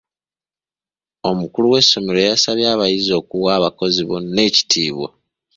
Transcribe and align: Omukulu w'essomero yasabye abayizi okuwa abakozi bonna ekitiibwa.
Omukulu 1.29 1.65
w'essomero 1.73 2.19
yasabye 2.27 2.65
abayizi 2.73 3.11
okuwa 3.19 3.49
abakozi 3.59 4.01
bonna 4.09 4.41
ekitiibwa. 4.49 5.09